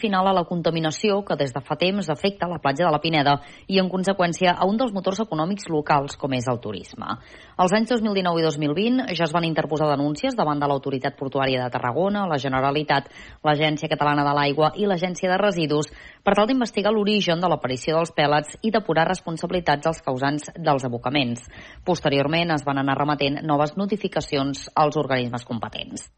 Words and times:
final 0.00 0.26
a 0.26 0.32
la 0.34 0.46
contaminació 0.48 1.20
que 1.28 1.36
des 1.36 1.52
de 1.52 1.60
fa 1.60 1.76
temps 1.78 2.08
afecta 2.10 2.48
la 2.48 2.58
platja 2.58 2.86
de 2.86 2.92
la 2.92 3.00
Pineda 3.02 3.36
i, 3.66 3.78
en 3.78 3.90
conseqüència, 3.92 4.54
a 4.56 4.66
un 4.68 4.80
dels 4.80 4.94
motors 4.96 5.20
econòmics 5.22 5.68
locals, 5.68 6.16
com 6.20 6.32
és 6.34 6.48
el 6.50 6.60
turisme. 6.64 7.18
Els 7.60 7.74
anys 7.76 7.92
2019 7.92 8.40
i 8.40 8.46
2020 8.46 9.14
ja 9.18 9.26
es 9.26 9.34
van 9.36 9.46
interposar 9.48 9.90
denúncies 9.92 10.36
davant 10.38 10.58
de 10.60 10.70
l'Autoritat 10.70 11.18
Portuària 11.20 11.62
de 11.62 11.74
Tarragona, 11.74 12.24
la 12.30 12.40
Generalitat, 12.40 13.12
l'Agència 13.44 13.90
Catalana 13.92 14.24
de 14.26 14.34
l'Aigua 14.38 14.72
i 14.80 14.88
l'Agència 14.88 15.30
de 15.30 15.38
Residus 15.40 15.92
per 16.24 16.34
tal 16.34 16.48
d'investigar 16.48 16.94
l'origen 16.96 17.40
de 17.40 17.52
l'aparició 17.52 17.98
dels 17.98 18.14
pèl·lets 18.16 18.58
i 18.64 18.72
depurar 18.72 19.06
responsabilitats 19.08 19.92
als 19.92 20.02
causants 20.02 20.50
dels 20.56 20.88
abocaments. 20.88 21.46
Posteriorment 21.84 22.56
es 22.56 22.66
van 22.66 22.80
anar 22.80 22.98
remetent 22.98 23.42
noves 23.44 23.76
notificacions 23.76 24.68
als 24.74 24.96
organismes 24.96 25.44
competents. 25.44 26.08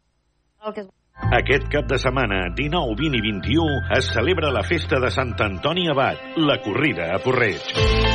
El 0.63 0.73
que 0.73 0.85
es 0.85 1.02
aquest 1.33 1.65
cap 1.73 1.87
de 1.89 1.97
setmana, 1.97 2.49
19, 2.53 2.93
20 2.95 3.17
i 3.17 3.21
21, 3.25 3.77
es 3.97 4.09
celebra 4.13 4.51
la 4.53 4.61
festa 4.63 4.99
de 5.01 5.09
Sant 5.11 5.33
Antoni 5.41 5.87
Abat, 5.89 6.37
la 6.37 6.59
corrida 6.61 7.07
a 7.15 7.17
Porreig. 7.23 7.63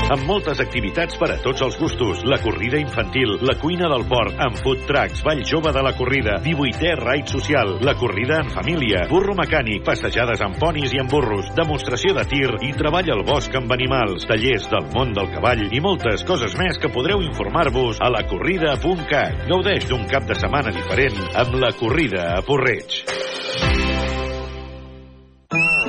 Amb 0.09 0.23
moltes 0.29 0.61
activitats 0.63 1.19
per 1.21 1.33
a 1.35 1.39
tots 1.43 1.65
els 1.67 1.77
gustos, 1.81 2.23
la 2.25 2.39
corrida 2.41 2.79
infantil, 2.81 3.35
la 3.45 3.57
cuina 3.61 3.91
del 3.91 4.07
port, 4.09 4.39
amb 4.41 4.57
food 4.63 4.87
trucks, 4.89 5.25
ball 5.27 5.43
jove 5.45 5.73
de 5.75 5.83
la 5.85 5.93
corrida, 5.99 6.39
18è 6.45 6.95
raid 7.01 7.33
social, 7.35 7.75
la 7.85 7.97
corrida 7.99 8.39
en 8.45 8.53
família, 8.55 9.05
burro 9.11 9.35
mecànic, 9.37 9.83
passejades 9.89 10.45
amb 10.47 10.57
ponis 10.63 10.95
i 10.95 11.03
amb 11.03 11.13
burros, 11.13 11.51
demostració 11.59 12.15
de 12.17 12.25
tir 12.31 12.55
i 12.65 12.73
treball 12.79 13.13
al 13.13 13.25
bosc 13.27 13.59
amb 13.59 13.75
animals, 13.77 14.29
tallers 14.31 14.71
del 14.73 14.89
món 14.95 15.13
del 15.17 15.29
cavall 15.35 15.67
i 15.69 15.83
moltes 15.85 16.25
coses 16.29 16.57
més 16.61 16.81
que 16.81 16.93
podreu 16.95 17.21
informar-vos 17.27 18.01
a 18.01 18.13
la 18.15 18.25
corrida.cat. 18.31 19.45
Gaudeix 19.51 19.91
d'un 19.91 20.07
cap 20.09 20.25
de 20.31 20.39
setmana 20.39 20.73
diferent 20.73 21.19
amb 21.35 21.59
la 21.61 21.75
corrida 21.77 22.31
a 22.39 22.41
Porreig. 22.47 22.88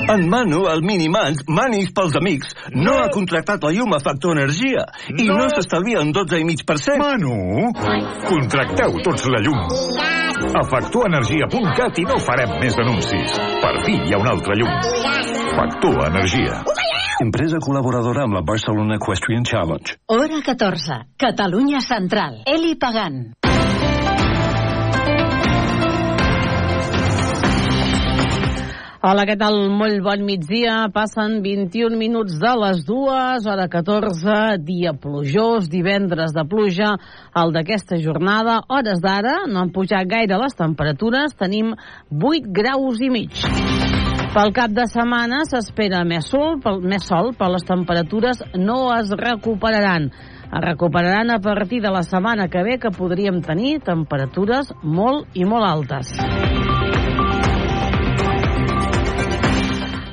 En 0.09 0.25
Manu, 0.27 0.63
el 0.67 0.81
Minimans, 0.81 1.43
manis 1.47 1.91
pels 1.95 2.15
amics, 2.17 2.55
no, 2.73 2.95
ha 2.97 3.11
contractat 3.13 3.63
la 3.63 3.71
llum 3.75 3.93
a 3.93 3.99
Factor 4.03 4.33
Energia 4.35 4.83
i 5.13 5.27
no, 5.27 5.37
no 5.37 5.45
s'estalvia 5.53 6.01
un 6.01 6.11
12,5%. 6.15 6.97
Manu, 6.97 7.69
contracteu 8.25 8.97
tots 9.05 9.29
la 9.29 9.43
llum. 9.45 9.61
A 10.49 10.65
factorenergia.cat 10.71 12.01
i 12.01 12.07
no 12.09 12.17
farem 12.25 12.57
més 12.63 12.75
anuncis. 12.81 13.37
Per 13.63 13.73
fi 13.85 13.99
hi 13.99 14.15
ha 14.15 14.19
una 14.23 14.33
altra 14.33 14.57
llum. 14.59 14.75
Factor 15.55 16.01
Energia. 16.09 16.63
Empresa 17.19 17.59
col·laboradora 17.59 18.23
amb 18.23 18.37
la 18.37 18.43
Barcelona 18.47 18.95
Equestrian 18.95 19.43
Challenge. 19.43 19.97
Hora 20.15 20.39
14. 20.45 21.01
Catalunya 21.19 21.81
Central. 21.83 22.41
Eli 22.47 22.77
Pagant. 22.79 23.33
Hola, 28.99 29.23
què 29.23 29.37
tal? 29.39 29.55
Molt 29.71 30.01
bon 30.03 30.25
migdia. 30.27 30.73
Passen 30.91 31.37
21 31.39 31.95
minuts 31.95 32.33
de 32.35 32.49
les 32.59 32.81
dues, 32.83 33.45
hora 33.47 33.69
14, 33.71 34.57
dia 34.67 34.91
plujós, 34.91 35.69
divendres 35.71 36.33
de 36.35 36.43
pluja, 36.43 36.89
el 37.39 37.53
d'aquesta 37.55 37.95
jornada. 38.03 38.57
Hores 38.67 38.99
d'ara, 38.99 39.45
no 39.47 39.61
han 39.61 39.71
pujat 39.71 40.03
gaire 40.03 40.35
les 40.41 40.57
temperatures, 40.59 41.31
tenim 41.39 41.71
8 42.11 42.49
graus 42.51 42.99
i 42.99 43.07
mig. 43.13 43.39
Pel 44.35 44.51
cap 44.57 44.75
de 44.75 44.83
setmana 44.91 45.45
s'espera 45.47 46.03
més 46.03 46.27
sol, 46.27 46.59
més 46.83 47.07
sol, 47.07 47.31
però 47.39 47.53
les 47.53 47.63
temperatures 47.63 48.43
no 48.59 48.81
es 48.97 49.15
recuperaran. 49.15 50.11
Es 50.49 50.65
recuperaran 50.67 51.31
a 51.31 51.39
partir 51.39 51.79
de 51.87 51.95
la 51.95 52.03
setmana 52.03 52.49
que 52.51 52.67
ve, 52.67 52.75
que 52.83 52.91
podríem 52.91 53.39
tenir 53.47 53.77
temperatures 53.79 54.75
molt 54.83 55.39
i 55.39 55.47
molt 55.47 55.71
altes. 55.71 56.11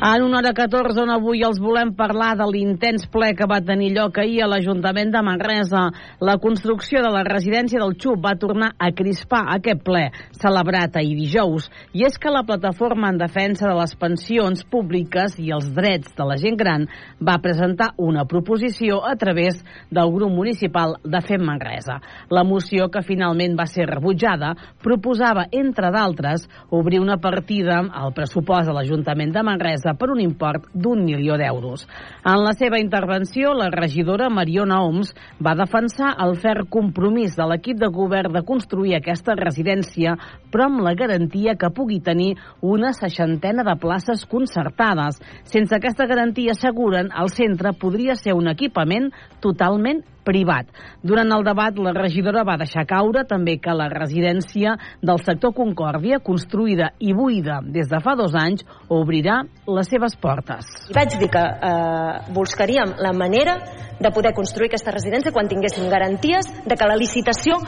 En 0.07 0.23
una 0.23 0.39
hora 0.39 0.53
14 0.55 1.01
on 1.03 1.11
avui 1.11 1.41
els 1.43 1.57
volem 1.59 1.89
parlar 1.99 2.37
de 2.39 2.45
l'intens 2.47 3.09
ple 3.11 3.33
que 3.35 3.47
va 3.51 3.57
tenir 3.67 3.89
lloc 3.91 4.21
ahir 4.23 4.45
a 4.45 4.47
l'Ajuntament 4.47 5.09
de 5.11 5.23
Manresa. 5.27 5.81
La 6.23 6.37
construcció 6.39 7.01
de 7.03 7.09
la 7.11 7.25
residència 7.27 7.81
del 7.83 7.97
XUP 7.99 8.21
va 8.23 8.37
tornar 8.39 8.69
a 8.79 8.93
crispar 8.95 9.41
aquest 9.57 9.83
ple, 9.83 10.05
celebrat 10.39 10.95
ahir 11.01 11.17
dijous. 11.19 11.67
I 11.91 12.05
és 12.07 12.21
que 12.23 12.31
la 12.31 12.45
plataforma 12.47 13.11
en 13.11 13.19
defensa 13.19 13.67
de 13.67 13.75
les 13.81 13.97
pensions 13.99 14.63
públiques 14.71 15.35
i 15.43 15.51
els 15.57 15.73
drets 15.75 16.15
de 16.15 16.29
la 16.31 16.39
gent 16.39 16.61
gran 16.61 16.87
va 17.19 17.41
presentar 17.43 17.91
una 17.99 18.29
proposició 18.31 19.01
a 19.03 19.17
través 19.19 19.59
del 19.91 20.15
grup 20.15 20.31
municipal 20.31 21.01
de 21.03 21.25
Fem 21.27 21.43
Manresa. 21.43 21.99
La 22.31 22.47
moció, 22.47 22.93
que 22.95 23.03
finalment 23.03 23.59
va 23.59 23.67
ser 23.67 23.91
rebutjada, 23.91 24.55
proposava, 24.87 25.49
entre 25.51 25.91
d'altres, 25.91 26.47
obrir 26.71 27.03
una 27.03 27.19
partida 27.19 27.83
al 27.91 28.15
pressupost 28.15 28.71
de 28.71 28.79
l'Ajuntament 28.79 29.35
de 29.35 29.47
Manresa 29.51 29.96
per 29.99 30.11
un 30.13 30.21
import 30.23 30.69
d'un 30.73 31.05
milió 31.05 31.37
d'euros. 31.41 31.87
En 32.25 32.43
la 32.45 32.55
seva 32.57 32.81
intervenció, 32.81 33.53
la 33.55 33.69
regidora 33.75 34.31
Mariona 34.31 34.81
Oms 34.87 35.13
va 35.43 35.57
defensar 35.59 36.15
el 36.25 36.37
fer 36.41 36.67
compromís 36.71 37.37
de 37.37 37.47
l'equip 37.51 37.81
de 37.81 37.91
govern 37.93 38.33
de 38.33 38.45
construir 38.47 38.97
aquesta 38.97 39.37
residència, 39.39 40.17
però 40.51 40.71
amb 40.71 40.83
la 40.87 40.95
garantia 40.99 41.57
que 41.61 41.73
pugui 41.75 42.01
tenir 42.01 42.35
una 42.61 42.93
seixantena 42.97 43.65
de 43.67 43.77
places 43.81 44.27
concertades. 44.31 45.21
Sense 45.45 45.77
aquesta 45.77 46.07
garantia, 46.07 46.57
asseguren, 46.57 47.13
el 47.13 47.33
centre 47.35 47.73
podria 47.77 48.17
ser 48.17 48.37
un 48.37 48.49
equipament 48.53 49.11
totalment 49.45 50.05
privat. 50.27 50.69
Durant 51.07 51.31
el 51.33 51.45
debat, 51.47 51.79
la 51.79 51.95
regidora 51.95 52.45
va 52.47 52.59
deixar 52.61 52.87
caure 52.89 53.23
també 53.29 53.57
que 53.63 53.75
la 53.77 53.89
residència 53.93 54.75
del 55.01 55.23
sector 55.25 55.55
Concòrdia, 55.57 56.19
construïda 56.25 56.93
i 56.99 57.15
buida 57.17 57.61
des 57.63 57.89
de 57.91 58.01
fa 58.03 58.17
dos 58.19 58.35
anys, 58.37 58.67
obrirà 58.93 59.43
les 59.71 59.91
seves 59.93 60.17
portes. 60.21 60.69
I 60.91 60.97
vaig 60.97 61.19
dir 61.21 61.31
que 61.33 61.43
eh, 61.43 62.15
buscaríem 62.35 62.97
la 63.03 63.13
manera 63.17 63.59
de 64.01 64.13
poder 64.13 64.35
construir 64.37 64.69
aquesta 64.69 64.95
residència 64.95 65.33
quan 65.33 65.49
tinguéssim 65.49 65.89
garanties 65.93 66.51
de 66.67 66.77
que 66.77 66.89
la 66.89 66.99
licitació 66.99 67.61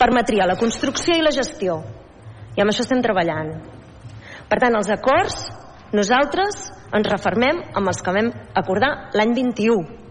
permetria 0.00 0.48
la 0.48 0.58
construcció 0.58 1.16
i 1.18 1.22
la 1.22 1.34
gestió. 1.34 1.82
I 2.54 2.62
amb 2.62 2.70
això 2.70 2.86
estem 2.86 3.02
treballant. 3.02 3.52
Per 4.48 4.58
tant, 4.60 4.74
els 4.76 4.90
acords, 4.92 5.36
nosaltres 5.94 6.70
ens 6.94 7.10
refermem 7.10 7.60
amb 7.74 7.90
els 7.90 8.02
que 8.02 8.14
vam 8.14 8.32
acordar 8.54 8.94
l'any 9.18 9.34
21 9.34 10.03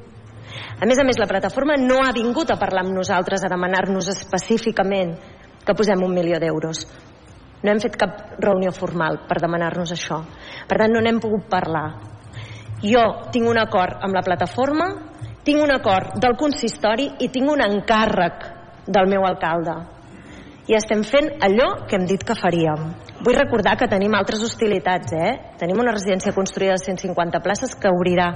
a 0.83 0.88
més 0.89 0.99
a 0.99 1.05
més, 1.07 1.16
la 1.21 1.29
plataforma 1.29 1.77
no 1.79 2.01
ha 2.03 2.11
vingut 2.11 2.49
a 2.51 2.57
parlar 2.59 2.81
amb 2.83 2.91
nosaltres, 2.97 3.44
a 3.44 3.49
demanar-nos 3.51 4.09
específicament 4.11 5.13
que 5.63 5.75
posem 5.79 6.01
un 6.03 6.11
milió 6.11 6.41
d'euros. 6.44 6.83
No 7.63 7.71
hem 7.71 7.79
fet 7.79 7.95
cap 7.95 8.33
reunió 8.44 8.73
formal 8.75 9.21
per 9.29 9.39
demanar-nos 9.39 9.94
això. 9.95 10.19
Per 10.67 10.79
tant, 10.81 10.91
no 10.91 10.99
n'hem 10.99 11.21
pogut 11.23 11.47
parlar. 11.47 11.85
Jo 12.83 13.03
tinc 13.31 13.47
un 13.47 13.61
acord 13.61 14.03
amb 14.03 14.17
la 14.17 14.25
plataforma, 14.25 14.89
tinc 15.47 15.63
un 15.63 15.71
acord 15.71 16.17
del 16.19 16.35
consistori 16.35 17.07
i 17.23 17.29
tinc 17.31 17.53
un 17.53 17.63
encàrrec 17.63 18.44
del 18.83 19.07
meu 19.07 19.23
alcalde. 19.23 19.77
I 20.67 20.75
estem 20.75 21.03
fent 21.07 21.29
allò 21.44 21.85
que 21.88 21.95
hem 21.95 22.07
dit 22.07 22.23
que 22.27 22.35
faríem. 22.35 22.89
Vull 23.23 23.39
recordar 23.39 23.77
que 23.79 23.88
tenim 23.88 24.15
altres 24.19 24.44
hostilitats, 24.44 25.15
eh? 25.15 25.31
Tenim 25.59 25.79
una 25.79 25.95
residència 25.95 26.35
construïda 26.35 26.75
de 26.75 26.83
150 26.83 27.39
places 27.44 27.75
que 27.79 27.91
obrirà 27.91 28.33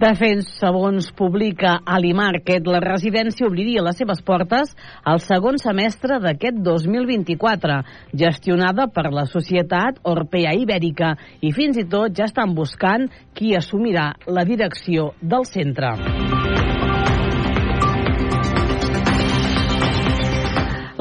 de 0.00 0.10
fet, 0.18 0.40
segons 0.58 1.10
publica 1.14 1.76
Alimarket, 1.86 2.66
la 2.66 2.80
residència 2.82 3.46
obriria 3.46 3.84
les 3.84 3.98
seves 4.00 4.22
portes 4.24 4.72
al 5.04 5.20
segon 5.22 5.60
semestre 5.62 6.18
d'aquest 6.22 6.62
2024, 6.64 7.82
gestionada 8.24 8.88
per 8.88 9.10
la 9.12 9.26
societat 9.30 10.00
Orpea 10.02 10.56
Ibèrica, 10.64 11.14
i 11.40 11.52
fins 11.52 11.78
i 11.78 11.86
tot 11.88 12.16
ja 12.18 12.26
estan 12.30 12.56
buscant 12.56 13.06
qui 13.36 13.54
assumirà 13.58 14.12
la 14.26 14.46
direcció 14.48 15.12
del 15.20 15.46
centre. 15.46 15.94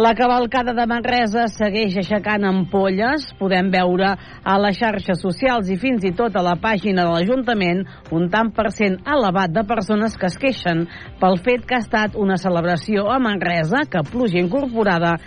La 0.02 0.16
cavalcada 0.18 0.74
de 0.74 0.86
Manresa 0.90 1.44
segueix 1.52 1.94
aixecant 2.00 2.46
ampolles. 2.48 3.28
Podem 3.38 3.68
veure 3.70 4.08
a 4.16 4.56
les 4.64 4.80
xarxes 4.80 5.20
socials 5.22 5.70
i 5.70 5.78
fins 5.78 6.08
i 6.08 6.14
tot 6.18 6.34
a 6.34 6.42
la 6.42 6.56
pàgina 6.64 7.04
de 7.06 7.12
l'Ajuntament 7.12 7.84
un 8.18 8.26
tant 8.34 8.50
per 8.56 8.72
cent 8.74 8.98
elevat 9.06 9.54
de 9.54 9.62
persones 9.70 10.18
que 10.18 10.26
es 10.32 10.40
queixen 10.42 10.88
pel 11.22 11.38
fet 11.46 11.68
que 11.70 11.78
ha 11.78 11.84
estat 11.86 12.18
una 12.18 12.40
celebració 12.42 13.12
a 13.14 13.20
Manresa 13.22 13.84
que 13.92 14.02
pluja 14.10 14.42
incorporada 14.42 15.20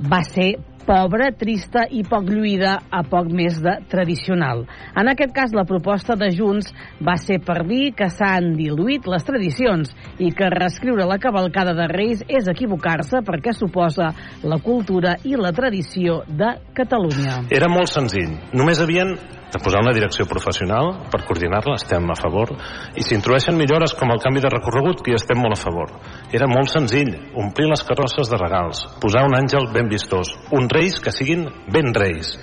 va 0.00 0.24
ser 0.30 0.54
pobra, 0.86 1.30
trista 1.36 1.86
i 1.90 2.02
poc 2.06 2.28
lluïda 2.30 2.76
a 2.90 3.02
poc 3.06 3.30
més 3.32 3.58
de 3.62 3.76
tradicional. 3.90 4.64
En 4.98 5.10
aquest 5.12 5.34
cas, 5.36 5.54
la 5.56 5.66
proposta 5.68 6.16
de 6.18 6.30
Junts 6.36 6.70
va 7.04 7.16
ser 7.20 7.40
per 7.44 7.62
dir 7.68 7.92
que 7.96 8.10
s'han 8.12 8.52
diluït 8.58 9.08
les 9.10 9.26
tradicions 9.26 9.92
i 10.18 10.30
que 10.36 10.52
reescriure 10.52 11.08
la 11.08 11.20
cavalcada 11.22 11.74
de 11.78 11.88
Reis 11.90 12.24
és 12.28 12.48
equivocar-se 12.50 13.24
perquè 13.26 13.54
suposa 13.56 14.12
la 14.42 14.60
cultura 14.64 15.16
i 15.24 15.36
la 15.36 15.52
tradició 15.56 16.22
de 16.26 16.56
Catalunya. 16.76 17.44
Era 17.50 17.70
molt 17.72 17.92
senzill. 17.92 18.34
Només 18.56 18.80
havien 18.82 19.14
de 19.50 19.58
posar 19.58 19.82
una 19.82 19.92
direcció 19.94 20.26
professional 20.30 20.92
per 21.10 21.24
coordinar-la, 21.26 21.74
estem 21.80 22.06
a 22.12 22.16
favor 22.18 22.52
i 22.94 23.02
s'introdueixen 23.02 23.58
millores 23.58 23.94
com 23.98 24.12
el 24.14 24.22
canvi 24.22 24.42
de 24.44 24.52
recorregut 24.52 25.02
que 25.02 25.12
hi 25.12 25.18
estem 25.18 25.40
molt 25.42 25.58
a 25.58 25.60
favor 25.60 25.94
era 26.36 26.46
molt 26.50 26.70
senzill, 26.70 27.10
omplir 27.34 27.66
les 27.70 27.82
carrosses 27.86 28.30
de 28.30 28.38
regals 28.38 28.84
posar 29.02 29.24
un 29.26 29.34
àngel 29.34 29.66
ben 29.74 29.90
vistós, 29.90 30.30
uns 30.54 30.69
reis 30.72 31.00
que 31.02 31.12
siguin 31.14 31.48
ben 31.72 31.94
reis 31.94 32.36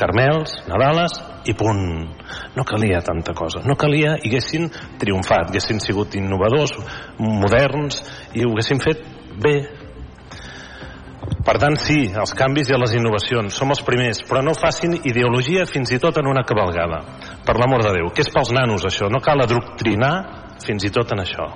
Carmels, 0.00 0.62
Nadales 0.68 1.18
i 1.44 1.54
punt. 1.54 2.08
No 2.56 2.64
calia 2.64 3.02
tanta 3.04 3.34
cosa. 3.36 3.60
No 3.66 3.76
calia 3.76 4.16
i 4.22 4.30
haguessin 4.30 4.70
triomfat, 5.00 5.50
haguessin 5.50 5.80
sigut 5.82 6.16
innovadors, 6.16 6.72
moderns 7.18 8.00
i 8.32 8.44
ho 8.44 8.54
haguessin 8.54 8.80
fet 8.80 9.04
bé. 9.42 9.54
Per 11.44 11.56
tant, 11.60 11.76
sí, 11.80 12.10
els 12.22 12.32
canvis 12.36 12.70
i 12.70 12.78
les 12.80 12.94
innovacions. 12.96 13.56
Som 13.56 13.72
els 13.74 13.82
primers, 13.84 14.22
però 14.28 14.42
no 14.44 14.56
facin 14.56 14.96
ideologia 15.00 15.66
fins 15.68 15.92
i 15.92 16.00
tot 16.00 16.20
en 16.20 16.28
una 16.32 16.44
cabalgada. 16.48 17.02
Per 17.44 17.56
l'amor 17.60 17.84
de 17.84 17.94
Déu, 17.98 18.10
que 18.14 18.24
és 18.24 18.32
pels 18.32 18.52
nanos 18.56 18.84
això. 18.88 19.08
No 19.12 19.22
cal 19.24 19.44
adoctrinar 19.44 20.14
fins 20.64 20.84
i 20.84 20.92
tot 20.94 21.12
en 21.12 21.24
això. 21.24 21.48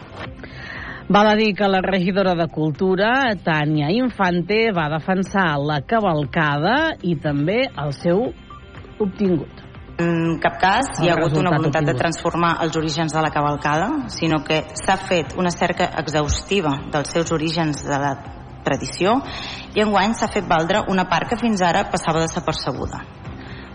Val 1.06 1.29
a 1.29 1.35
dir 1.37 1.55
que 1.55 1.69
la 1.69 1.83
regidora 1.83 2.33
de 2.35 2.47
Cultura, 2.49 3.37
Tània 3.45 3.91
Infante, 3.93 4.71
va 4.73 4.87
defensar 4.89 5.59
la 5.61 5.83
cavalcada 5.85 6.95
i 7.05 7.12
també 7.21 7.59
el 7.69 7.93
seu 7.93 8.23
obtingut. 9.05 9.61
En 10.01 10.39
cap 10.41 10.56
cas 10.62 10.89
hi 11.03 11.11
ha 11.11 11.12
El 11.12 11.21
hagut 11.21 11.37
una 11.37 11.53
voluntat 11.53 11.85
de 11.85 11.93
obtingut. 11.93 12.01
transformar 12.01 12.55
els 12.65 12.77
orígens 12.81 13.12
de 13.12 13.21
la 13.21 13.31
cavalcada, 13.31 14.09
sinó 14.09 14.43
que 14.45 14.62
s'ha 14.81 14.97
fet 14.97 15.37
una 15.37 15.51
cerca 15.51 15.91
exhaustiva 16.01 16.73
dels 16.91 17.12
seus 17.12 17.31
orígens 17.33 17.85
de 17.85 17.99
la 18.01 18.15
tradició 18.65 19.21
i 19.75 19.85
enguany 19.85 20.15
s'ha 20.15 20.33
fet 20.33 20.49
valdre 20.49 20.87
una 20.89 21.05
part 21.05 21.29
que 21.29 21.37
fins 21.37 21.61
ara 21.61 21.85
passava 21.93 22.25
desapercebuda. 22.25 23.05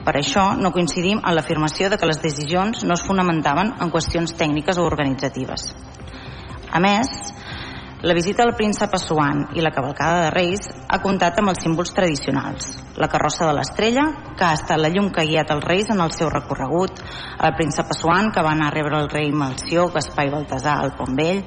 Per 0.04 0.16
això 0.18 0.58
no 0.58 0.72
coincidim 0.72 1.22
en 1.24 1.36
l'afirmació 1.36 1.90
de 1.90 1.98
que 1.98 2.08
les 2.08 2.22
decisions 2.24 2.84
no 2.84 2.94
es 2.98 3.06
fonamentaven 3.06 3.76
en 3.80 3.92
qüestions 3.92 4.34
tècniques 4.34 4.80
o 4.80 4.84
organitzatives. 4.84 5.76
A 6.72 6.80
més, 6.84 7.10
la 8.02 8.14
visita 8.14 8.46
del 8.46 8.56
príncep 8.56 8.94
a 8.96 9.00
Suan 9.02 9.42
i 9.58 9.64
la 9.64 9.74
cavalcada 9.76 10.22
de 10.24 10.30
Reis 10.32 10.70
ha 10.88 11.02
comptat 11.04 11.42
amb 11.42 11.52
els 11.52 11.60
símbols 11.66 11.92
tradicionals. 11.92 12.70
La 12.96 13.10
carrossa 13.12 13.50
de 13.50 13.56
l'estrella, 13.58 14.06
que 14.40 14.46
ha 14.48 14.54
estat 14.56 14.80
la 14.80 14.88
llum 14.94 15.10
que 15.12 15.20
ha 15.20 15.28
guiat 15.28 15.52
els 15.52 15.66
reis 15.68 15.90
en 15.92 16.00
el 16.00 16.14
seu 16.16 16.30
recorregut, 16.32 17.02
el 17.44 17.56
príncep 17.58 17.92
a 17.92 17.98
Suan, 17.98 18.30
que 18.32 18.44
va 18.46 18.54
anar 18.56 18.70
a 18.70 18.76
rebre 18.78 19.02
el 19.02 19.10
rei 19.12 19.34
Melció, 19.36 19.90
Gaspar 19.92 20.30
i 20.30 20.32
Baltasar 20.32 20.78
al 20.80 20.94
Pont 20.96 21.18
Vell, 21.18 21.42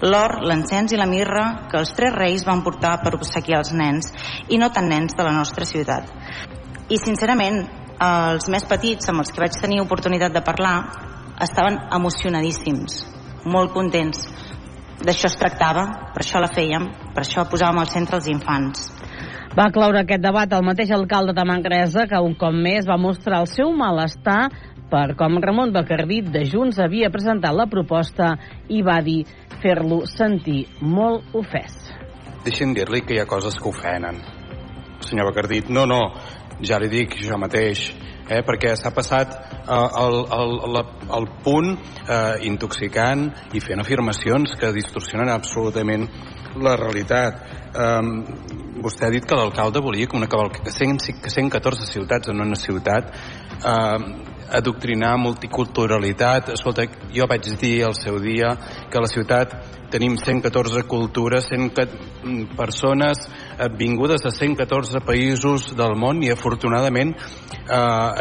l'or, 0.00 0.38
l'encens 0.48 0.94
i 0.96 1.00
la 1.00 1.08
mirra 1.10 1.66
que 1.68 1.76
els 1.82 1.92
tres 1.98 2.16
reis 2.16 2.46
van 2.48 2.64
portar 2.64 2.94
per 3.02 3.12
obsequiar 3.18 3.60
els 3.60 3.74
nens 3.76 4.08
i 4.48 4.56
no 4.62 4.70
tan 4.72 4.88
nens 4.88 5.12
de 5.18 5.26
la 5.26 5.34
nostra 5.36 5.68
ciutat. 5.68 6.08
I 6.88 6.96
sincerament, 6.96 7.60
els 8.00 8.48
més 8.48 8.64
petits 8.64 9.12
amb 9.12 9.20
els 9.20 9.34
que 9.34 9.44
vaig 9.44 9.60
tenir 9.60 9.82
oportunitat 9.84 10.32
de 10.32 10.40
parlar 10.46 10.78
estaven 11.44 11.76
emocionadíssims, 11.92 13.02
molt 13.44 13.76
contents. 13.76 14.24
D'això 15.00 15.30
es 15.30 15.36
tractava, 15.40 15.86
per 16.12 16.20
això 16.20 16.40
la 16.42 16.50
fèiem, 16.52 16.90
per 17.14 17.22
això 17.22 17.46
posàvem 17.48 17.78
al 17.80 17.88
centre 17.88 18.18
els 18.18 18.26
infants. 18.28 18.90
Va 19.56 19.70
cloure 19.74 20.02
aquest 20.02 20.22
debat 20.22 20.52
el 20.52 20.66
mateix 20.66 20.92
alcalde 20.94 21.32
de 21.34 21.44
Manresa, 21.48 22.04
que 22.06 22.20
un 22.20 22.36
cop 22.38 22.52
més 22.54 22.84
va 22.86 22.98
mostrar 23.00 23.40
el 23.40 23.48
seu 23.50 23.72
malestar 23.74 24.50
per 24.90 25.14
com 25.18 25.38
Ramon 25.42 25.72
Bacardit 25.72 26.28
de 26.34 26.44
Junts 26.50 26.78
havia 26.82 27.10
presentat 27.14 27.56
la 27.56 27.68
proposta 27.70 28.34
i 28.68 28.82
va 28.82 28.98
dir 29.06 29.22
fer-lo 29.62 30.02
sentir 30.10 30.64
molt 30.82 31.32
ofès. 31.38 31.78
Deixi'm 32.44 32.74
dir-li 32.76 33.00
que 33.06 33.16
hi 33.16 33.22
ha 33.22 33.28
coses 33.30 33.56
que 33.56 33.70
ofenen. 33.70 34.20
Senyor 35.06 35.30
Bacardit, 35.30 35.70
no, 35.72 35.86
no, 35.88 36.00
ja 36.60 36.78
li 36.80 36.90
dic 36.92 37.16
jo 37.24 37.38
mateix, 37.40 37.88
eh, 38.30 38.42
perquè 38.46 38.76
s'ha 38.78 38.94
passat 38.94 39.34
eh, 39.34 39.74
el, 39.74 40.20
el, 40.38 40.56
el, 40.68 40.82
el 41.18 41.30
punt 41.44 41.72
eh, 41.74 42.46
intoxicant 42.48 43.26
i 43.52 43.62
fent 43.64 43.82
afirmacions 43.82 44.54
que 44.60 44.72
distorsionen 44.76 45.32
absolutament 45.34 46.06
la 46.58 46.76
realitat. 46.78 47.44
Um, 47.70 48.24
vostè 48.82 49.06
ha 49.06 49.12
dit 49.12 49.26
que 49.26 49.36
l'alcalde 49.38 49.82
volia 49.84 50.08
que 50.10 50.18
una 50.18 50.26
cavalcada, 50.26 50.64
que 50.66 50.72
100, 50.74 51.20
que 51.22 51.30
114 51.30 51.86
ciutats 51.86 52.32
en 52.32 52.42
una 52.42 52.58
ciutat 52.58 53.12
um, 53.64 54.06
adoctrinar 54.50 55.16
multiculturalitat. 55.18 56.50
Escolta, 56.56 56.86
jo 57.14 57.26
vaig 57.30 57.46
dir 57.60 57.84
al 57.86 57.94
seu 57.94 58.18
dia 58.22 58.56
que 58.90 58.98
a 58.98 59.04
la 59.04 59.10
ciutat 59.10 59.54
tenim 59.90 60.16
114 60.18 60.84
cultures, 60.86 61.48
100 61.50 62.56
persones 62.58 63.22
eh, 63.58 63.68
vingudes 63.78 64.22
de 64.22 64.30
114 64.30 65.02
països 65.06 65.72
del 65.78 65.96
món 65.98 66.22
i 66.22 66.30
afortunadament 66.30 67.14
eh, 67.16 67.76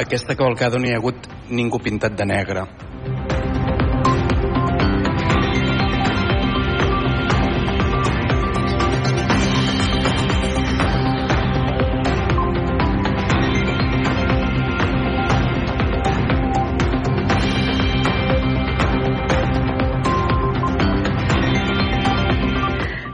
aquesta 0.05 0.37
cavalcada 0.37 0.81
no 0.81 0.89
hi 0.89 0.95
ha 0.95 1.01
hagut 1.01 1.29
ningú 1.49 1.81
pintat 1.81 2.17
de 2.17 2.25
negre. 2.25 2.65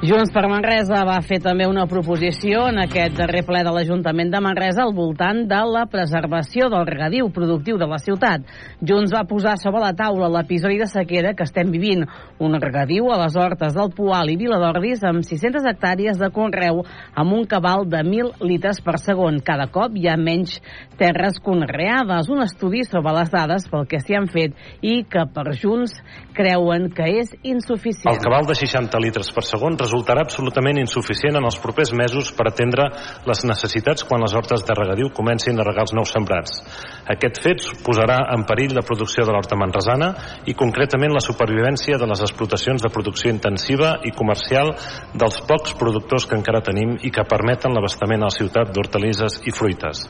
Junts 0.06 0.30
per 0.30 0.44
Manresa 0.46 1.00
va 1.08 1.16
fer 1.26 1.40
també 1.42 1.66
una 1.66 1.88
proposició 1.90 2.68
en 2.70 2.78
aquest 2.84 3.16
darrer 3.18 3.40
ple 3.48 3.64
de 3.66 3.72
l'Ajuntament 3.74 4.30
de 4.30 4.42
Manresa 4.44 4.84
al 4.84 4.92
voltant 4.94 5.40
de 5.50 5.62
la 5.66 5.86
preservació 5.90 6.68
del 6.70 6.84
regadiu 6.86 7.32
productiu 7.34 7.80
de 7.82 7.88
la 7.90 7.98
ciutat. 7.98 8.44
Junts 8.86 9.14
va 9.16 9.24
posar 9.26 9.56
sobre 9.58 9.82
la 9.82 9.96
taula 9.98 10.30
l'episodi 10.30 10.78
de 10.78 10.86
sequera 10.92 11.32
que 11.34 11.48
estem 11.48 11.72
vivint, 11.74 12.04
un 12.38 12.58
regadiu 12.62 13.08
a 13.10 13.18
les 13.24 13.38
hortes 13.40 13.74
del 13.74 13.90
Poal 13.98 14.30
i 14.30 14.36
Viladordis 14.38 15.02
amb 15.10 15.26
600 15.26 15.66
hectàrees 15.72 16.22
de 16.22 16.30
conreu 16.36 16.84
amb 17.16 17.34
un 17.40 17.50
cabal 17.50 17.88
de 17.90 18.04
1.000 18.06 18.46
litres 18.46 18.84
per 18.86 19.00
segon. 19.02 19.42
Cada 19.42 19.72
cop 19.74 19.98
hi 19.98 20.06
ha 20.12 20.20
menys 20.22 20.60
terres 21.02 21.42
conreades. 21.42 22.30
Un 22.30 22.46
estudi 22.46 22.84
sobre 22.86 23.16
les 23.18 23.34
dades 23.34 23.66
pel 23.74 23.90
que 23.90 24.04
s'hi 24.04 24.20
han 24.20 24.30
fet 24.30 24.54
i 24.86 25.02
que 25.10 25.26
per 25.34 25.48
Junts 25.58 25.98
creuen 26.38 26.92
que 26.94 27.10
és 27.24 27.34
insuficient. 27.42 28.14
El 28.14 28.22
cabal 28.22 28.46
de 28.46 28.60
60 28.62 29.02
litres 29.02 29.34
per 29.34 29.48
segon 29.50 29.82
resultarà 29.96 30.26
absolutament 30.26 30.78
insuficient 30.82 31.38
en 31.40 31.46
els 31.48 31.58
propers 31.64 31.94
mesos 31.96 32.32
per 32.36 32.50
atendre 32.50 32.90
les 33.26 33.44
necessitats 33.48 34.04
quan 34.04 34.22
les 34.22 34.36
hortes 34.36 34.66
de 34.68 34.76
regadiu 34.76 35.10
comencin 35.16 35.60
a 35.60 35.64
regar 35.64 35.86
els 35.86 35.96
nous 35.96 36.12
sembrats. 36.12 36.60
Aquest 37.08 37.40
fet 37.42 37.64
posarà 37.86 38.20
en 38.36 38.44
perill 38.44 38.76
la 38.76 38.84
producció 38.84 39.24
de 39.26 39.32
l'horta 39.32 39.56
manresana 39.56 40.12
i 40.46 40.54
concretament 40.54 41.14
la 41.16 41.24
supervivència 41.24 42.00
de 42.02 42.10
les 42.12 42.22
explotacions 42.28 42.84
de 42.84 42.92
producció 42.92 43.32
intensiva 43.32 44.00
i 44.04 44.12
comercial 44.12 44.76
dels 45.14 45.40
pocs 45.48 45.78
productors 45.80 46.28
que 46.28 46.36
encara 46.36 46.64
tenim 46.66 46.98
i 47.02 47.12
que 47.12 47.28
permeten 47.30 47.74
l'abastament 47.74 48.24
a 48.24 48.32
la 48.32 48.36
ciutat 48.36 48.74
d'hortalisses 48.76 49.44
i 49.46 49.56
fruites. 49.56 50.10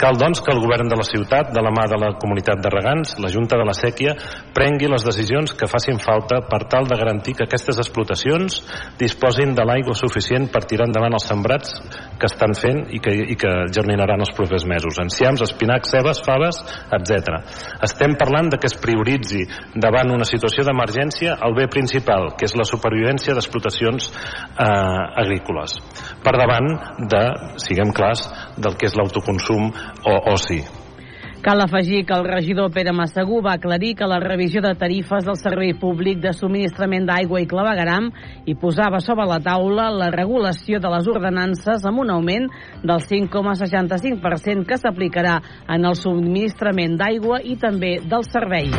Cal, 0.00 0.16
doncs, 0.18 0.40
que 0.42 0.52
el 0.52 0.60
govern 0.62 0.88
de 0.88 0.96
la 0.98 1.06
ciutat, 1.06 1.52
de 1.54 1.62
la 1.62 1.72
mà 1.74 1.84
de 1.90 1.98
la 2.00 2.12
comunitat 2.20 2.60
de 2.62 2.70
regants, 2.72 3.16
la 3.22 3.30
Junta 3.32 3.58
de 3.60 3.66
la 3.66 3.74
Sèquia, 3.76 4.14
prengui 4.54 4.88
les 4.90 5.04
decisions 5.06 5.52
que 5.58 5.68
facin 5.70 6.00
falta 6.02 6.40
per 6.48 6.64
tal 6.72 6.88
de 6.90 6.98
garantir 6.98 7.34
que 7.36 7.46
aquestes 7.46 7.78
explotacions 7.82 8.60
disposin 9.00 9.54
de 9.56 9.66
l'aigua 9.68 9.94
suficient 9.98 10.48
per 10.52 10.64
tirar 10.68 10.88
endavant 10.88 11.16
els 11.18 11.26
sembrats 11.28 11.76
que 12.18 12.30
estan 12.30 12.54
fent 12.58 12.84
i 12.94 13.00
que, 13.02 13.14
i 13.34 13.36
que 13.38 13.52
germinaran 13.74 14.22
els 14.22 14.32
propers 14.36 14.66
mesos. 14.68 14.98
Enciams, 15.02 15.44
espinacs, 15.44 15.92
cebes, 15.94 16.22
faves, 16.26 16.60
etc. 16.98 17.40
Estem 17.84 18.16
parlant 18.20 18.52
de 18.52 18.60
que 18.60 18.70
es 18.70 18.78
prioritzi 18.78 19.44
davant 19.74 20.12
una 20.14 20.28
situació 20.28 20.64
d'emergència 20.66 21.36
el 21.46 21.56
bé 21.58 21.68
principal, 21.72 22.32
que 22.38 22.46
és 22.48 22.56
la 22.58 22.66
supervivència 22.68 23.36
d'explotacions 23.36 24.10
eh, 24.12 25.22
agrícoles, 25.22 25.78
per 26.22 26.36
davant 26.38 26.70
de, 27.12 27.24
siguem 27.62 27.92
clars, 27.96 28.26
del 28.56 28.76
que 28.78 28.88
és 28.88 28.96
l'autoconsum 28.98 29.70
o 30.04 30.32
oci. 30.34 30.62
Cal 31.42 31.60
afegir 31.60 32.04
que 32.06 32.14
el 32.14 32.22
regidor 32.22 32.70
Pere 32.70 32.92
Massagú 32.94 33.40
va 33.42 33.56
aclarir 33.58 33.96
que 33.98 34.06
la 34.06 34.20
revisió 34.22 34.60
de 34.62 34.76
tarifes 34.78 35.24
del 35.26 35.34
Servei 35.34 35.72
Públic 35.74 36.20
de 36.22 36.30
Subministrament 36.38 37.08
d'Aigua 37.08 37.40
i 37.42 37.48
Clavegaram 37.50 38.12
i 38.46 38.54
posava 38.54 39.00
sobre 39.02 39.26
la 39.26 39.40
taula 39.42 39.88
la 39.90 40.12
regulació 40.14 40.78
de 40.78 40.94
les 40.94 41.10
ordenances 41.10 41.82
amb 41.82 41.98
un 42.04 42.14
augment 42.14 42.46
del 42.86 43.02
5,65% 43.02 44.68
que 44.70 44.78
s'aplicarà 44.78 45.40
en 45.66 45.90
el 45.90 45.98
subministrament 45.98 46.94
d'aigua 46.94 47.42
i 47.42 47.58
també 47.58 47.96
del 48.06 48.22
servei. 48.30 48.70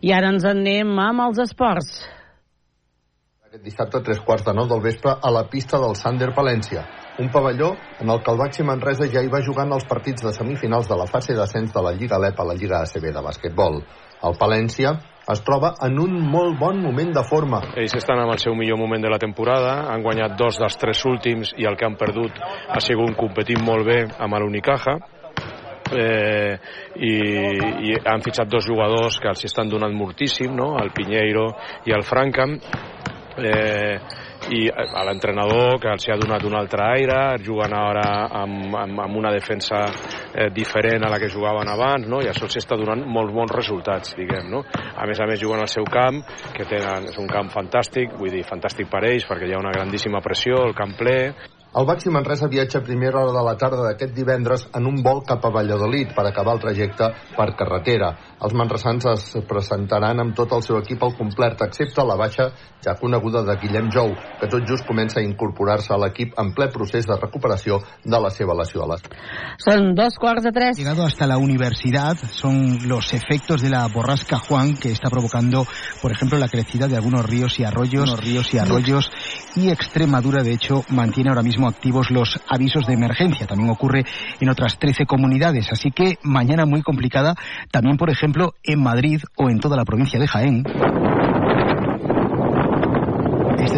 I 0.00 0.12
ara 0.16 0.32
ens 0.32 0.48
en 0.48 0.64
anem 0.64 0.96
amb 1.04 1.28
els 1.28 1.44
esports. 1.44 2.17
Aquest 3.48 3.64
dissabte 3.64 3.96
a 3.96 4.04
tres 4.04 4.18
quarts 4.20 4.44
de 4.44 4.52
nou 4.52 4.66
del 4.68 4.82
vespre 4.84 5.08
a 5.24 5.28
la 5.32 5.40
pista 5.48 5.78
del 5.80 5.94
Sander 5.96 6.26
Palència, 6.36 6.82
un 7.24 7.30
pavelló 7.32 7.70
en 7.96 8.10
el 8.12 8.18
que 8.20 8.34
el 8.34 8.36
Baxi 8.36 8.66
Manresa 8.70 9.06
ja 9.08 9.22
hi 9.24 9.30
va 9.32 9.40
jugant 9.46 9.72
els 9.72 9.86
partits 9.88 10.26
de 10.26 10.32
semifinals 10.36 10.90
de 10.90 10.98
la 11.00 11.06
fase 11.08 11.32
d'ascens 11.32 11.72
de 11.72 11.82
la 11.86 11.94
Lliga 11.96 12.18
LEP 12.20 12.42
a 12.42 12.44
la 12.44 12.56
Lliga 12.58 12.82
ACB 12.84 13.06
de 13.14 13.22
bàsquetbol. 13.24 13.80
El 14.28 14.36
Palència 14.36 14.92
es 15.32 15.40
troba 15.48 15.70
en 15.86 15.96
un 16.02 16.20
molt 16.34 16.58
bon 16.60 16.82
moment 16.84 17.14
de 17.16 17.24
forma. 17.24 17.62
Ells 17.72 17.96
estan 17.96 18.20
en 18.20 18.34
el 18.34 18.44
seu 18.44 18.52
millor 18.52 18.76
moment 18.84 19.08
de 19.08 19.14
la 19.16 19.22
temporada, 19.22 19.78
han 19.94 20.04
guanyat 20.04 20.36
dos 20.36 20.60
dels 20.60 20.76
tres 20.76 21.00
últims 21.08 21.56
i 21.56 21.64
el 21.64 21.80
que 21.80 21.88
han 21.88 21.96
perdut 21.96 22.36
ha 22.44 22.82
sigut 22.84 23.16
competint 23.16 23.64
molt 23.64 23.88
bé 23.88 24.02
amb 24.12 24.42
l'Unicaja, 24.44 24.98
eh, 25.96 26.58
i, 27.00 27.14
i 27.88 27.96
han 28.04 28.20
fitxat 28.20 28.52
dos 28.52 28.68
jugadors 28.68 29.16
que 29.16 29.32
els 29.32 29.48
estan 29.48 29.72
donant 29.72 29.96
moltíssim, 29.96 30.52
no? 30.52 30.74
el 30.82 30.92
Pinheiro 30.92 31.54
i 31.88 31.96
el 31.96 32.04
Francam, 32.04 32.58
eh, 33.42 33.98
i 34.54 34.68
a 34.70 35.02
l'entrenador 35.08 35.80
que 35.82 35.90
els 35.92 36.06
ha 36.08 36.16
donat 36.20 36.44
un 36.46 36.54
altre 36.56 36.84
aire, 36.94 37.18
juguen 37.44 37.74
ara 37.74 38.06
amb, 38.42 38.74
amb, 38.78 39.02
amb 39.04 39.18
una 39.18 39.32
defensa 39.34 39.82
eh, 39.88 40.48
diferent 40.54 41.04
a 41.04 41.10
la 41.12 41.18
que 41.20 41.30
jugaven 41.32 41.68
abans, 41.72 42.08
no? 42.08 42.22
i 42.22 42.30
això 42.30 42.48
s'està 42.48 42.78
donant 42.78 43.04
molts 43.04 43.34
bons 43.34 43.54
resultats, 43.54 44.14
diguem, 44.18 44.48
no? 44.52 44.62
A 44.72 45.06
més 45.10 45.20
a 45.20 45.28
més 45.28 45.42
juguen 45.42 45.60
al 45.60 45.70
seu 45.70 45.86
camp, 45.90 46.22
que 46.54 46.66
tenen, 46.70 47.10
és 47.12 47.20
un 47.20 47.28
camp 47.30 47.50
fantàstic, 47.52 48.14
vull 48.18 48.32
dir, 48.32 48.46
fantàstic 48.48 48.90
per 48.90 49.04
ells, 49.10 49.26
perquè 49.28 49.48
hi 49.48 49.56
ha 49.56 49.62
una 49.62 49.74
grandíssima 49.74 50.22
pressió, 50.24 50.62
el 50.68 50.76
camp 50.78 50.96
ple, 50.98 51.18
el 51.76 51.84
Baxi 51.84 52.08
Manresa 52.08 52.48
viatja 52.48 52.78
a 52.78 52.82
primera 52.82 53.20
hora 53.20 53.32
de 53.36 53.44
la 53.44 53.56
tarda 53.60 53.82
d'aquest 53.84 54.14
divendres 54.16 54.64
en 54.74 54.86
un 54.88 55.02
vol 55.04 55.20
cap 55.26 55.44
a 55.44 55.50
Valladolid 55.52 56.14
per 56.16 56.24
acabar 56.26 56.54
el 56.56 56.62
trajecte 56.62 57.10
per 57.36 57.50
carretera. 57.58 58.14
Els 58.40 58.54
manresans 58.56 59.04
es 59.12 59.26
presentaran 59.48 60.22
amb 60.22 60.34
tot 60.34 60.54
el 60.56 60.62
seu 60.64 60.78
equip 60.78 61.02
al 61.04 61.12
complet, 61.18 61.60
excepte 61.66 62.04
la 62.06 62.16
baixa 62.16 62.48
ja 62.84 62.94
coneguda 62.96 63.42
de 63.44 63.56
Guillem 63.60 63.90
Jou, 63.92 64.14
que 64.40 64.48
tot 64.48 64.64
just 64.66 64.86
comença 64.88 65.20
a 65.20 65.26
incorporar-se 65.26 65.92
a 65.92 65.98
l'equip 66.00 66.32
en 66.40 66.54
ple 66.56 66.70
procés 66.72 67.06
de 67.06 67.18
recuperació 67.18 67.82
de 68.04 68.22
la 68.22 68.30
seva 68.30 68.56
lesió 68.56 68.84
a 68.84 68.88
les... 68.94 69.04
Són 69.60 69.92
dos 69.98 70.16
quarts 70.18 70.46
de 70.48 70.54
tres. 70.54 70.78
Llegado 70.78 71.04
hasta 71.04 71.26
la 71.26 71.36
universidad 71.38 72.16
son 72.32 72.88
los 72.88 73.12
efectos 73.12 73.60
de 73.60 73.70
la 73.70 73.86
borrasca 73.88 74.38
Juan 74.38 74.74
que 74.76 74.92
está 74.92 75.10
provocando, 75.10 75.66
por 76.00 76.12
ejemplo, 76.12 76.38
la 76.38 76.48
crecida 76.48 76.88
de 76.88 76.96
algunos 76.96 77.26
ríos 77.26 77.58
y 77.58 77.64
arroyos, 77.64 78.18
ríos 78.22 78.54
y 78.54 78.58
arroyos 78.58 79.10
y 79.56 79.70
Extremadura, 79.70 80.42
de 80.42 80.52
hecho, 80.52 80.84
mantiene 80.88 81.30
ahora 81.30 81.42
mismo 81.58 81.68
activos 81.68 82.10
los 82.12 82.40
avisos 82.48 82.86
de 82.86 82.94
emergencia. 82.94 83.46
También 83.46 83.70
ocurre 83.70 84.04
en 84.40 84.48
otras 84.48 84.78
13 84.78 85.06
comunidades. 85.06 85.72
Así 85.72 85.90
que 85.90 86.18
mañana 86.22 86.66
muy 86.66 86.82
complicada 86.82 87.34
también, 87.72 87.96
por 87.96 88.10
ejemplo, 88.10 88.54
en 88.62 88.80
Madrid 88.80 89.20
o 89.36 89.50
en 89.50 89.58
toda 89.58 89.76
la 89.76 89.84
provincia 89.84 90.20
de 90.20 90.28
Jaén. 90.28 90.64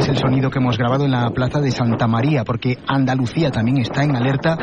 Este 0.00 0.12
es 0.12 0.16
el 0.16 0.30
sonido 0.30 0.49
que 0.49 0.61
hemos 0.61 0.78
grabado 0.78 1.04
en 1.04 1.11
la 1.11 1.28
plaza 1.28 1.61
de 1.61 1.71
Santa 1.71 2.07
María, 2.07 2.42
porque 2.42 2.78
Andalucía 2.87 3.50
también 3.50 3.83
está 3.83 4.02
en 4.02 4.16
alerta. 4.16 4.57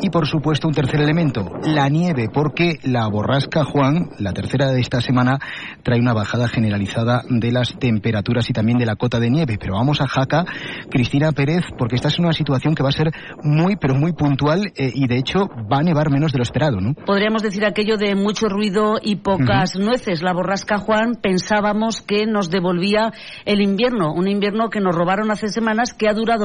Y 0.00 0.08
por 0.08 0.24
supuesto, 0.28 0.68
un 0.68 0.74
tercer 0.74 1.00
elemento, 1.00 1.50
la 1.64 1.88
nieve, 1.88 2.28
porque 2.32 2.78
la 2.84 3.08
borrasca 3.08 3.64
Juan, 3.64 4.10
la 4.20 4.32
tercera 4.32 4.70
de 4.70 4.80
esta 4.80 5.00
semana, 5.00 5.40
trae 5.82 5.98
una 5.98 6.12
bajada 6.14 6.46
generalizada 6.46 7.22
de 7.28 7.50
las 7.50 7.76
temperaturas 7.76 8.48
y 8.48 8.52
también 8.52 8.78
de 8.78 8.86
la 8.86 8.94
cota 8.94 9.18
de 9.18 9.30
nieve. 9.30 9.56
Pero 9.58 9.74
vamos 9.74 10.00
a 10.00 10.06
Jaca, 10.06 10.44
Cristina 10.88 11.32
Pérez, 11.32 11.64
porque 11.76 11.96
esta 11.96 12.06
es 12.06 12.20
una 12.20 12.32
situación 12.32 12.76
que 12.76 12.84
va 12.84 12.90
a 12.90 12.92
ser 12.92 13.10
muy, 13.42 13.74
pero 13.74 13.96
muy 13.96 14.12
puntual 14.12 14.66
eh, 14.76 14.92
y 14.94 15.08
de 15.08 15.18
hecho 15.18 15.48
va 15.72 15.78
a 15.78 15.82
nevar 15.82 16.08
menos 16.08 16.30
de 16.30 16.38
lo 16.38 16.44
esperado, 16.44 16.80
¿no? 16.80 16.94
Podríamos 17.04 17.42
decir 17.42 17.64
aquello 17.64 17.96
de 17.96 18.14
mucho 18.14 18.46
ruido 18.46 18.98
y 19.02 19.16
pocas 19.16 19.74
uh 19.74 19.80
-huh. 19.80 19.86
nueces. 19.86 20.22
La 20.22 20.32
borrasca 20.32 20.78
Juan 20.78 21.16
pensábamos 21.20 22.00
que 22.00 22.26
nos 22.26 22.48
devolvía 22.48 23.12
el 23.44 23.60
invierno, 23.60 24.12
un 24.12 24.28
invierno 24.28 24.70
que 24.70 24.83
nos 24.84 24.94
robaron 24.94 25.30
hace 25.30 25.48
semanas 25.48 25.94
que 25.94 26.08
ha 26.08 26.14
durado 26.14 26.44